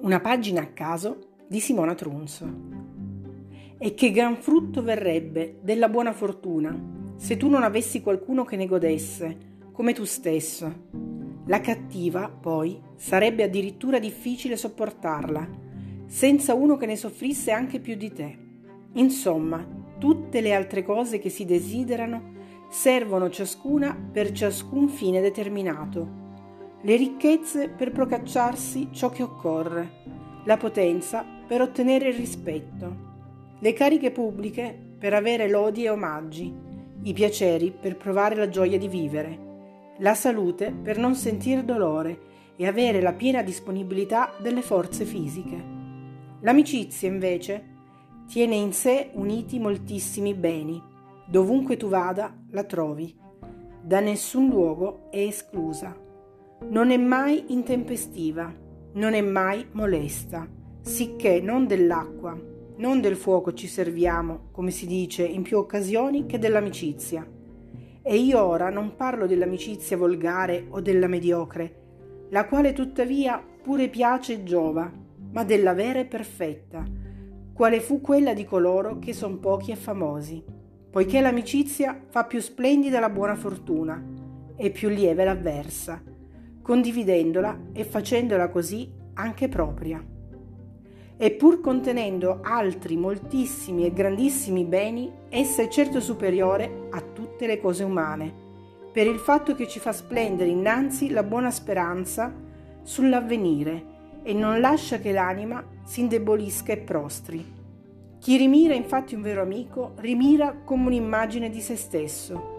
[0.00, 2.48] Una pagina a caso di Simona Trunzo.
[3.78, 6.80] E che gran frutto verrebbe della buona fortuna
[7.16, 9.36] se tu non avessi qualcuno che ne godesse,
[9.72, 10.72] come tu stesso.
[11.46, 15.48] La cattiva, poi, sarebbe addirittura difficile sopportarla,
[16.06, 18.38] senza uno che ne soffrisse anche più di te.
[18.92, 19.66] Insomma,
[19.98, 22.36] tutte le altre cose che si desiderano
[22.70, 26.26] servono ciascuna per ciascun fine determinato
[26.80, 29.90] le ricchezze per procacciarsi ciò che occorre,
[30.44, 33.06] la potenza per ottenere il rispetto,
[33.58, 36.54] le cariche pubbliche per avere lodi e omaggi,
[37.02, 39.46] i piaceri per provare la gioia di vivere,
[39.98, 45.76] la salute per non sentire dolore e avere la piena disponibilità delle forze fisiche.
[46.40, 47.76] L'amicizia, invece,
[48.28, 50.80] tiene in sé uniti moltissimi beni.
[51.26, 53.16] Dovunque tu vada, la trovi.
[53.82, 56.06] Da nessun luogo è esclusa.
[56.66, 58.52] Non è mai intempestiva,
[58.94, 60.46] non è mai molesta,
[60.80, 62.38] sicché non dell'acqua,
[62.76, 67.26] non del fuoco ci serviamo, come si dice in più occasioni, che dell'amicizia.
[68.02, 74.34] E io ora non parlo dell'amicizia volgare o della mediocre, la quale tuttavia pure piace
[74.34, 74.92] e giova,
[75.30, 76.84] ma della vera e perfetta,
[77.54, 80.44] quale fu quella di coloro che son pochi e famosi,
[80.90, 84.04] poiché l'amicizia fa più splendida la buona fortuna
[84.56, 86.16] e più lieve l'avversa
[86.68, 90.04] condividendola e facendola così anche propria.
[91.16, 97.58] E pur contenendo altri moltissimi e grandissimi beni, essa è certo superiore a tutte le
[97.58, 98.30] cose umane,
[98.92, 102.34] per il fatto che ci fa splendere innanzi la buona speranza
[102.82, 107.46] sull'avvenire e non lascia che l'anima si indebolisca e prostri.
[108.18, 112.56] Chi rimira infatti un vero amico rimira come un'immagine di se stesso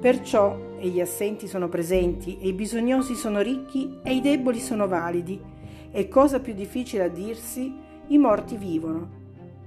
[0.00, 4.88] Perciò e gli assenti sono presenti, e i bisognosi sono ricchi, e i deboli sono
[4.88, 5.40] validi,
[5.90, 7.72] e cosa più difficile a dirsi,
[8.08, 9.18] i morti vivono.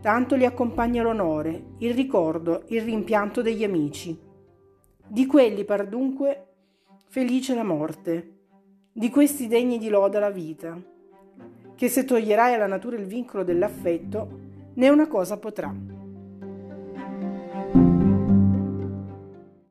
[0.01, 4.17] Tanto li accompagna l'onore, il ricordo, il rimpianto degli amici.
[5.07, 6.47] Di quelli par dunque
[7.07, 8.31] felice la morte,
[8.91, 10.79] di questi degni di loda la vita,
[11.75, 14.39] che se toglierai alla natura il vincolo dell'affetto,
[14.73, 15.92] né una cosa potrà.